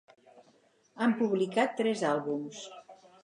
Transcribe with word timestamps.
Han 1.07 1.13
publicat 1.19 1.77
tres 1.81 2.03
àlbums. 2.15 2.65